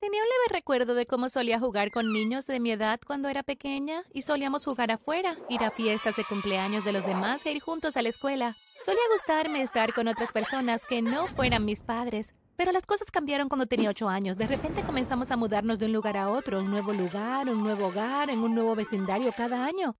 [0.00, 3.42] Tenía un leve recuerdo de cómo solía jugar con niños de mi edad cuando era
[3.42, 7.60] pequeña y solíamos jugar afuera, ir a fiestas de cumpleaños de los demás e ir
[7.60, 8.54] juntos a la escuela.
[8.86, 12.34] Solía gustarme estar con otras personas que no fueran mis padres.
[12.56, 14.38] Pero las cosas cambiaron cuando tenía ocho años.
[14.38, 17.88] De repente comenzamos a mudarnos de un lugar a otro, un nuevo lugar, un nuevo
[17.88, 19.96] hogar, en un nuevo vecindario cada año.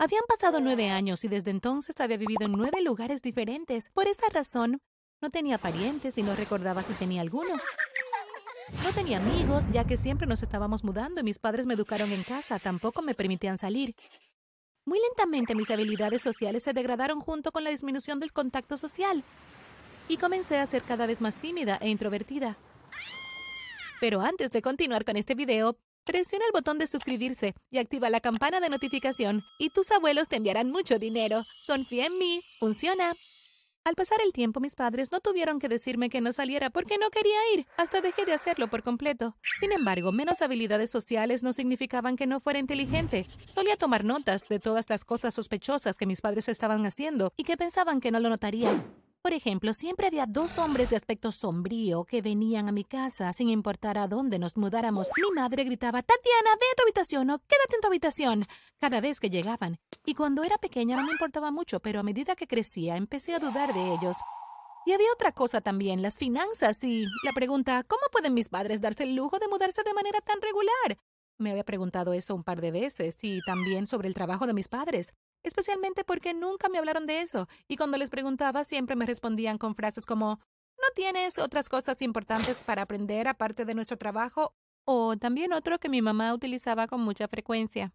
[0.00, 3.88] Habían pasado nueve años y desde entonces había vivido en nueve lugares diferentes.
[3.90, 4.80] Por esa razón,
[5.20, 7.54] no tenía parientes y no recordaba si tenía alguno.
[8.84, 12.22] No tenía amigos, ya que siempre nos estábamos mudando y mis padres me educaron en
[12.22, 13.94] casa, tampoco me permitían salir.
[14.84, 19.24] Muy lentamente mis habilidades sociales se degradaron junto con la disminución del contacto social
[20.08, 22.56] y comencé a ser cada vez más tímida e introvertida.
[24.00, 28.20] Pero antes de continuar con este video, presiona el botón de suscribirse y activa la
[28.20, 31.42] campana de notificación y tus abuelos te enviarán mucho dinero.
[31.66, 33.12] Confía en mí, funciona.
[33.88, 37.08] Al pasar el tiempo, mis padres no tuvieron que decirme que no saliera porque no
[37.08, 39.34] quería ir, hasta dejé de hacerlo por completo.
[39.60, 43.24] Sin embargo, menos habilidades sociales no significaban que no fuera inteligente.
[43.46, 47.56] Solía tomar notas de todas las cosas sospechosas que mis padres estaban haciendo y que
[47.56, 49.07] pensaban que no lo notarían.
[49.22, 53.50] Por ejemplo, siempre había dos hombres de aspecto sombrío que venían a mi casa sin
[53.50, 55.10] importar a dónde nos mudáramos.
[55.16, 58.44] Mi madre gritaba, Tatiana, ve a tu habitación o quédate en tu habitación,
[58.78, 59.78] cada vez que llegaban.
[60.06, 63.40] Y cuando era pequeña no me importaba mucho, pero a medida que crecía empecé a
[63.40, 64.16] dudar de ellos.
[64.86, 69.02] Y había otra cosa también, las finanzas y la pregunta, ¿cómo pueden mis padres darse
[69.02, 70.96] el lujo de mudarse de manera tan regular?
[71.38, 74.68] Me había preguntado eso un par de veces y también sobre el trabajo de mis
[74.68, 75.12] padres
[75.48, 79.74] especialmente porque nunca me hablaron de eso, y cuando les preguntaba siempre me respondían con
[79.74, 80.40] frases como
[80.78, 84.54] ¿No tienes otras cosas importantes para aprender aparte de nuestro trabajo?
[84.84, 87.92] O también otro que mi mamá utilizaba con mucha frecuencia.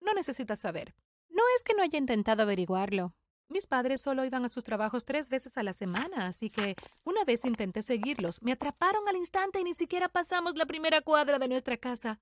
[0.00, 0.94] No necesitas saber.
[1.28, 3.14] No es que no haya intentado averiguarlo.
[3.48, 7.24] Mis padres solo iban a sus trabajos tres veces a la semana, así que una
[7.24, 8.40] vez intenté seguirlos.
[8.42, 12.20] Me atraparon al instante y ni siquiera pasamos la primera cuadra de nuestra casa.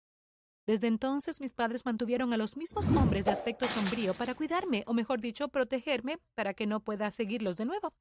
[0.69, 4.93] Desde entonces mis padres mantuvieron a los mismos hombres de aspecto sombrío para cuidarme, o
[4.93, 7.95] mejor dicho, protegerme para que no pueda seguirlos de nuevo.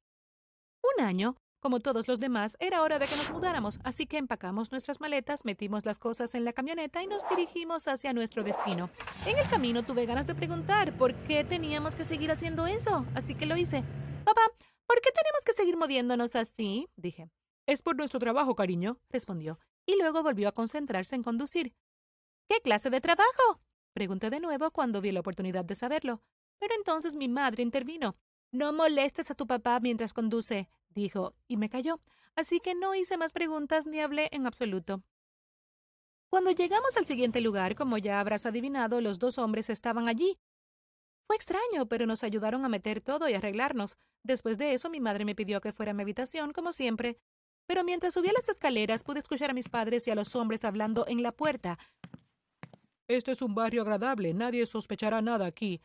[0.82, 4.70] Un año, como todos los demás, era hora de que nos mudáramos, así que empacamos
[4.70, 8.90] nuestras maletas, metimos las cosas en la camioneta y nos dirigimos hacia nuestro destino.
[9.24, 13.34] En el camino tuve ganas de preguntar por qué teníamos que seguir haciendo eso, así
[13.34, 13.82] que lo hice.
[14.26, 14.42] Papá,
[14.86, 16.86] ¿por qué tenemos que seguir moviéndonos así?
[16.96, 17.30] dije.
[17.66, 21.72] Es por nuestro trabajo, cariño, respondió, y luego volvió a concentrarse en conducir.
[22.48, 23.60] ¿Qué clase de trabajo?
[23.92, 26.22] Pregunté de nuevo cuando vi la oportunidad de saberlo.
[26.58, 28.16] Pero entonces mi madre intervino.
[28.50, 32.00] No molestes a tu papá mientras conduce, dijo, y me calló.
[32.34, 35.02] Así que no hice más preguntas ni hablé en absoluto.
[36.30, 40.38] Cuando llegamos al siguiente lugar, como ya habrás adivinado, los dos hombres estaban allí.
[41.26, 43.98] Fue extraño, pero nos ayudaron a meter todo y arreglarnos.
[44.22, 47.18] Después de eso, mi madre me pidió que fuera a mi habitación, como siempre.
[47.66, 51.06] Pero mientras subía las escaleras, pude escuchar a mis padres y a los hombres hablando
[51.06, 51.78] en la puerta.
[53.08, 55.80] Este es un barrio agradable, nadie sospechará nada aquí,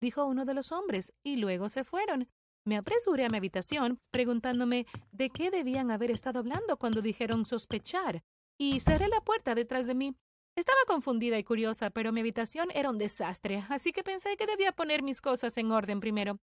[0.00, 2.26] dijo uno de los hombres, y luego se fueron.
[2.64, 8.24] Me apresuré a mi habitación, preguntándome de qué debían haber estado hablando cuando dijeron sospechar,
[8.58, 10.16] y cerré la puerta detrás de mí.
[10.56, 14.72] Estaba confundida y curiosa, pero mi habitación era un desastre, así que pensé que debía
[14.72, 16.38] poner mis cosas en orden primero.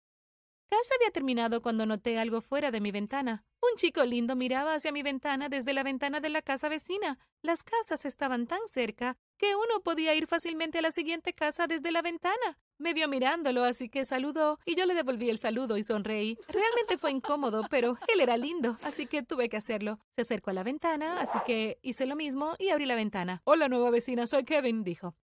[0.68, 3.42] Casi había terminado cuando noté algo fuera de mi ventana.
[3.62, 7.18] Un chico lindo miraba hacia mi ventana desde la ventana de la casa vecina.
[7.42, 11.90] Las casas estaban tan cerca que uno podía ir fácilmente a la siguiente casa desde
[11.90, 12.58] la ventana.
[12.76, 16.36] Me vio mirándolo, así que saludó y yo le devolví el saludo y sonreí.
[16.46, 19.98] Realmente fue incómodo, pero él era lindo, así que tuve que hacerlo.
[20.10, 23.40] Se acercó a la ventana, así que hice lo mismo y abrí la ventana.
[23.44, 25.16] Hola, nueva vecina, soy Kevin, dijo.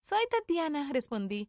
[0.00, 1.48] Soy Tatiana, respondí,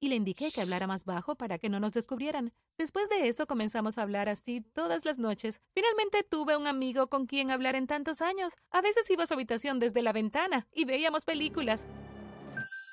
[0.00, 2.52] y le indiqué que hablara más bajo para que no nos descubrieran.
[2.76, 5.60] Después de eso comenzamos a hablar así todas las noches.
[5.74, 8.54] Finalmente tuve un amigo con quien hablar en tantos años.
[8.70, 11.86] A veces iba a su habitación desde la ventana y veíamos películas.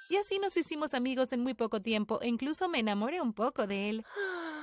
[0.09, 3.67] Y así nos hicimos amigos en muy poco tiempo e incluso me enamoré un poco
[3.67, 4.05] de él.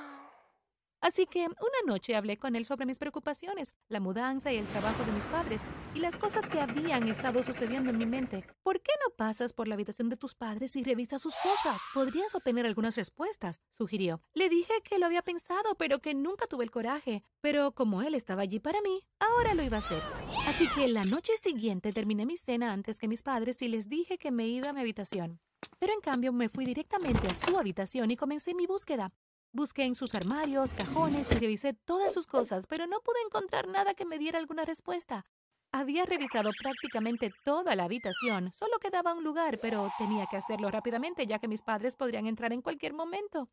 [1.03, 5.05] Así que una noche hablé con él sobre mis preocupaciones, la mudanza y el trabajo
[5.05, 5.63] de mis padres,
[5.95, 8.45] y las cosas que habían estado sucediendo en mi mente.
[8.63, 11.83] ¿Por qué no pasas por la habitación de tus padres y revisas sus cosas?
[11.93, 14.23] Podrías obtener algunas respuestas, sugirió.
[14.33, 17.25] Le dije que lo había pensado, pero que nunca tuve el coraje.
[17.41, 20.01] Pero como él estaba allí para mí, ahora lo iba a hacer.
[20.47, 24.19] Así que la noche siguiente terminé mi cena antes que mis padres y les dije
[24.19, 25.41] que me iba a mi habitación.
[25.81, 29.11] Pero en cambio me fui directamente a su habitación y comencé mi búsqueda.
[29.55, 33.93] Busqué en sus armarios, cajones y revisé todas sus cosas, pero no pude encontrar nada
[33.93, 35.27] que me diera alguna respuesta.
[35.73, 41.27] Había revisado prácticamente toda la habitación, solo quedaba un lugar, pero tenía que hacerlo rápidamente
[41.27, 43.51] ya que mis padres podrían entrar en cualquier momento.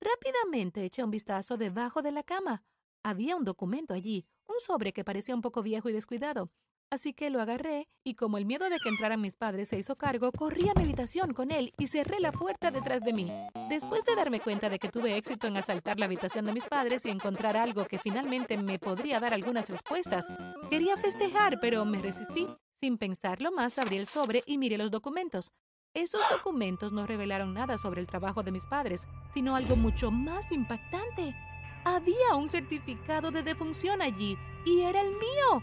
[0.00, 2.62] Rápidamente eché un vistazo debajo de la cama.
[3.02, 6.52] Había un documento allí, un sobre que parecía un poco viejo y descuidado.
[6.92, 9.94] Así que lo agarré y como el miedo de que entraran mis padres se hizo
[9.94, 13.30] cargo, corrí a mi habitación con él y cerré la puerta detrás de mí.
[13.68, 17.06] Después de darme cuenta de que tuve éxito en asaltar la habitación de mis padres
[17.06, 20.26] y encontrar algo que finalmente me podría dar algunas respuestas,
[20.68, 22.48] quería festejar, pero me resistí.
[22.74, 25.52] Sin pensarlo más, abrí el sobre y miré los documentos.
[25.94, 30.50] Esos documentos no revelaron nada sobre el trabajo de mis padres, sino algo mucho más
[30.50, 31.36] impactante.
[31.84, 35.62] Había un certificado de defunción allí y era el mío.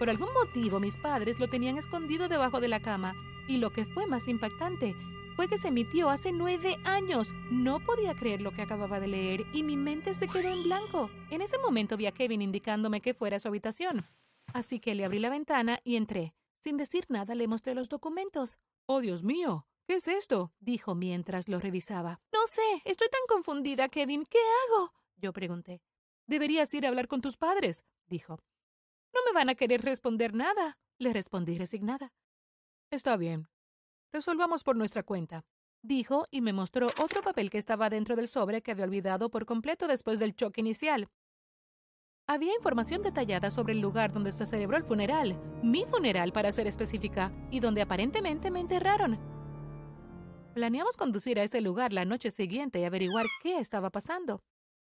[0.00, 3.14] Por algún motivo mis padres lo tenían escondido debajo de la cama
[3.46, 4.96] y lo que fue más impactante
[5.36, 7.34] fue que se emitió hace nueve años.
[7.50, 11.10] No podía creer lo que acababa de leer y mi mente se quedó en blanco.
[11.28, 14.06] En ese momento vi a Kevin indicándome que fuera a su habitación.
[14.54, 16.32] Así que le abrí la ventana y entré.
[16.64, 18.58] Sin decir nada le mostré los documentos.
[18.86, 19.66] ¡Oh, Dios mío!
[19.86, 20.50] ¿Qué es esto?
[20.60, 22.22] dijo mientras lo revisaba.
[22.32, 24.24] No sé, estoy tan confundida, Kevin.
[24.24, 24.94] ¿Qué hago?
[25.18, 25.82] Yo pregunté.
[26.26, 28.40] Deberías ir a hablar con tus padres, dijo.
[29.14, 32.12] No me van a querer responder nada, le respondí resignada.
[32.90, 33.48] Está bien.
[34.12, 35.44] Resolvamos por nuestra cuenta,
[35.82, 39.46] dijo y me mostró otro papel que estaba dentro del sobre que había olvidado por
[39.46, 41.08] completo después del choque inicial.
[42.26, 46.68] Había información detallada sobre el lugar donde se celebró el funeral, mi funeral para ser
[46.68, 49.18] específica, y donde aparentemente me enterraron.
[50.54, 54.42] Planeamos conducir a ese lugar la noche siguiente y averiguar qué estaba pasando.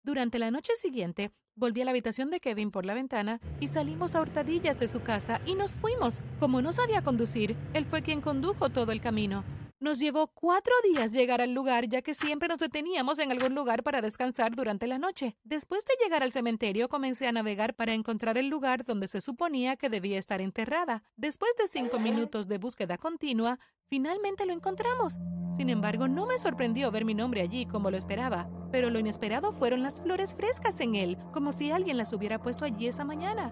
[0.04, 4.16] Durante la noche siguiente, volví a la habitación de Kevin por la ventana y salimos
[4.16, 6.22] a hurtadillas de su casa y nos fuimos.
[6.40, 9.44] Como no sabía conducir, él fue quien condujo todo el camino.
[9.82, 13.82] Nos llevó cuatro días llegar al lugar, ya que siempre nos deteníamos en algún lugar
[13.82, 15.36] para descansar durante la noche.
[15.44, 19.78] Después de llegar al cementerio, comencé a navegar para encontrar el lugar donde se suponía
[19.78, 21.04] que debía estar enterrada.
[21.16, 23.58] Después de cinco minutos de búsqueda continua,
[23.88, 25.18] finalmente lo encontramos.
[25.58, 29.52] Sin embargo, no me sorprendió ver mi nombre allí como lo esperaba, pero lo inesperado
[29.52, 33.52] fueron las flores frescas en él, como si alguien las hubiera puesto allí esa mañana.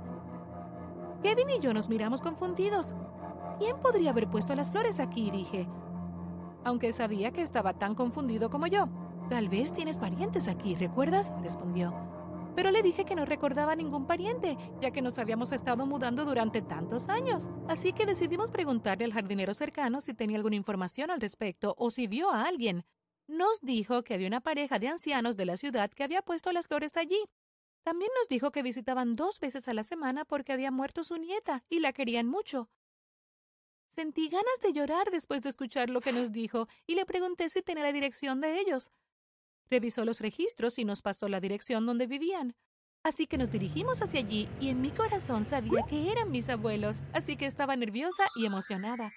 [1.23, 2.93] Kevin y yo nos miramos confundidos.
[3.57, 5.31] ¿Quién podría haber puesto las flores aquí?
[5.31, 5.67] dije
[6.63, 8.87] aunque sabía que estaba tan confundido como yo.
[9.29, 11.33] Tal vez tienes parientes aquí, ¿recuerdas?
[11.41, 11.93] respondió.
[12.55, 16.61] Pero le dije que no recordaba ningún pariente, ya que nos habíamos estado mudando durante
[16.61, 17.49] tantos años.
[17.67, 22.07] Así que decidimos preguntarle al jardinero cercano si tenía alguna información al respecto o si
[22.07, 22.85] vio a alguien.
[23.27, 26.67] Nos dijo que había una pareja de ancianos de la ciudad que había puesto las
[26.67, 27.23] flores allí.
[27.83, 31.63] También nos dijo que visitaban dos veces a la semana porque había muerto su nieta
[31.69, 32.69] y la querían mucho.
[33.99, 37.61] Sentí ganas de llorar después de escuchar lo que nos dijo y le pregunté si
[37.61, 38.91] tenía la dirección de ellos.
[39.69, 42.55] Revisó los registros y nos pasó la dirección donde vivían.
[43.03, 47.01] Así que nos dirigimos hacia allí y en mi corazón sabía que eran mis abuelos,
[47.11, 49.11] así que estaba nerviosa y emocionada.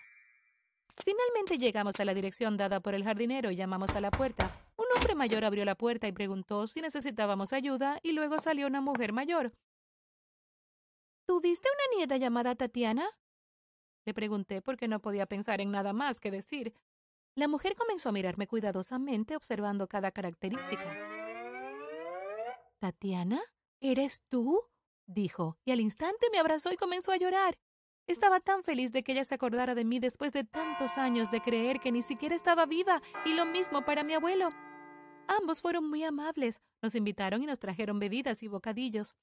[0.96, 4.66] Finalmente llegamos a la dirección dada por el jardinero y llamamos a la puerta.
[4.76, 8.80] Un hombre mayor abrió la puerta y preguntó si necesitábamos ayuda y luego salió una
[8.80, 9.52] mujer mayor.
[11.24, 13.08] ¿Tuviste una nieta llamada Tatiana?
[14.04, 16.74] Le pregunté por qué no podía pensar en nada más que decir.
[17.34, 20.96] La mujer comenzó a mirarme cuidadosamente, observando cada característica.
[22.78, 23.40] ¿Tatiana?
[23.80, 24.60] ¿Eres tú?
[25.06, 27.58] dijo, y al instante me abrazó y comenzó a llorar.
[28.06, 31.40] Estaba tan feliz de que ella se acordara de mí después de tantos años de
[31.40, 34.50] creer que ni siquiera estaba viva, y lo mismo para mi abuelo.
[35.28, 39.14] Ambos fueron muy amables, nos invitaron y nos trajeron bebidas y bocadillos.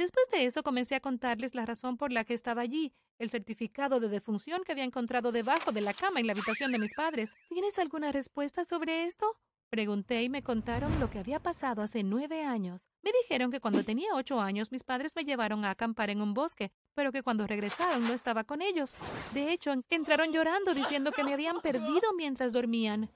[0.00, 4.00] Después de eso comencé a contarles la razón por la que estaba allí, el certificado
[4.00, 7.32] de defunción que había encontrado debajo de la cama en la habitación de mis padres.
[7.50, 9.36] ¿Tienes alguna respuesta sobre esto?
[9.68, 12.88] Pregunté y me contaron lo que había pasado hace nueve años.
[13.02, 16.32] Me dijeron que cuando tenía ocho años mis padres me llevaron a acampar en un
[16.32, 18.96] bosque, pero que cuando regresaron no estaba con ellos.
[19.34, 23.10] De hecho, entraron llorando diciendo que me habían perdido mientras dormían.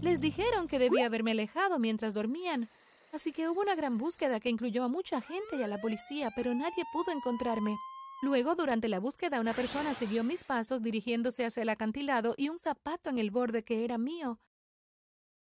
[0.00, 2.68] Les dijeron que debía haberme alejado mientras dormían,
[3.12, 6.30] Así que hubo una gran búsqueda que incluyó a mucha gente y a la policía,
[6.36, 7.76] pero nadie pudo encontrarme.
[8.20, 12.58] Luego, durante la búsqueda, una persona siguió mis pasos dirigiéndose hacia el acantilado y un
[12.58, 14.40] zapato en el borde que era mío.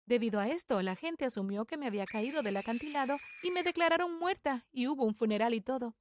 [0.06, 4.18] Debido a esto, la gente asumió que me había caído del acantilado y me declararon
[4.18, 5.94] muerta y hubo un funeral y todo.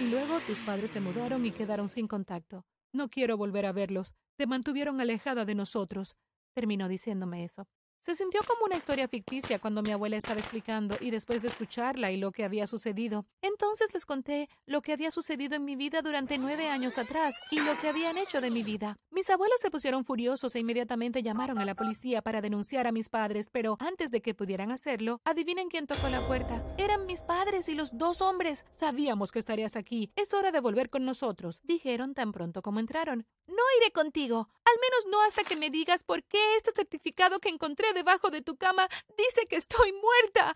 [0.00, 2.64] Y luego tus padres se mudaron y quedaron sin contacto.
[2.92, 4.14] No quiero volver a verlos.
[4.36, 6.16] Te mantuvieron alejada de nosotros.
[6.52, 7.68] Terminó diciéndome eso.
[8.06, 12.12] Se sintió como una historia ficticia cuando mi abuela estaba explicando y después de escucharla
[12.12, 13.26] y lo que había sucedido.
[13.42, 17.58] Entonces les conté lo que había sucedido en mi vida durante nueve años atrás y
[17.58, 18.96] lo que habían hecho de mi vida.
[19.10, 23.08] Mis abuelos se pusieron furiosos e inmediatamente llamaron a la policía para denunciar a mis
[23.08, 26.62] padres, pero antes de que pudieran hacerlo, adivinen quién tocó la puerta.
[26.78, 28.66] Eran mis padres y los dos hombres.
[28.70, 30.12] Sabíamos que estarías aquí.
[30.14, 33.26] Es hora de volver con nosotros, dijeron tan pronto como entraron.
[33.48, 34.48] No iré contigo.
[34.64, 38.42] Al menos no hasta que me digas por qué este certificado que encontré debajo de
[38.42, 38.86] tu cama
[39.16, 40.54] dice que estoy muerta.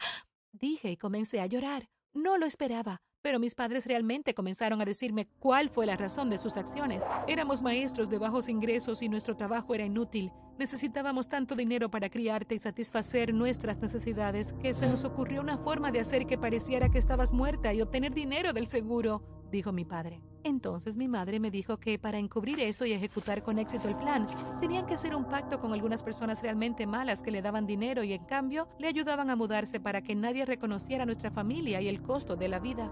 [0.53, 1.89] Dije y comencé a llorar.
[2.13, 3.01] No lo esperaba.
[3.23, 7.05] pero mis padres realmente comenzaron a decirme cuál fue la razón de sus acciones.
[7.29, 10.33] Éramos maestros de bajos ingresos y nuestro trabajo era inútil.
[10.59, 15.93] Necesitábamos tanto dinero para criarte y satisfacer nuestras necesidades que se nos ocurrió una forma
[15.93, 20.23] de hacer que pareciera que estabas muerta y obtener dinero del seguro, dijo mi padre.
[20.43, 24.27] Entonces mi madre me dijo que para encubrir eso y ejecutar con éxito el plan,
[24.61, 28.13] tenían que hacer un pacto con algunas personas realmente malas que le daban dinero y
[28.13, 32.37] en cambio le ayudaban a mudarse para que nadie reconociera nuestra familia y el costo
[32.37, 32.91] de la vida.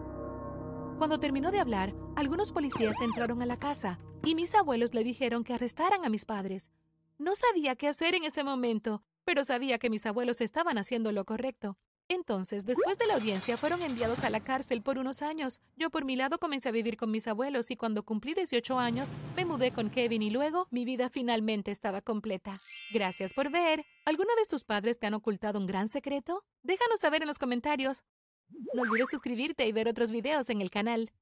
[0.99, 5.45] Cuando terminó de hablar, algunos policías entraron a la casa y mis abuelos le dijeron
[5.45, 6.73] que arrestaran a mis padres.
[7.19, 11.25] No sabía qué hacer en ese momento, pero sabía que mis abuelos estaban haciendo lo
[11.25, 11.79] correcto.
[12.11, 15.61] Entonces, después de la audiencia, fueron enviados a la cárcel por unos años.
[15.77, 19.11] Yo por mi lado comencé a vivir con mis abuelos y cuando cumplí 18 años,
[19.37, 22.59] me mudé con Kevin y luego mi vida finalmente estaba completa.
[22.95, 23.85] Gracias por ver.
[24.07, 26.45] ¿Alguna vez tus padres te han ocultado un gran secreto?
[26.63, 28.05] Déjanos saber en los comentarios.
[28.73, 31.13] No olvides suscribirte y ver otros videos en el canal.